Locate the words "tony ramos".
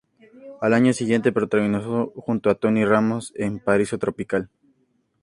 2.55-3.33